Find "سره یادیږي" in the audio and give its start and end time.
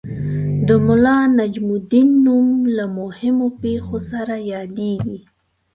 4.09-5.19